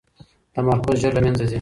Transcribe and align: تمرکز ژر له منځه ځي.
تمرکز 0.53 0.95
ژر 1.01 1.11
له 1.17 1.21
منځه 1.25 1.43
ځي. 1.47 1.49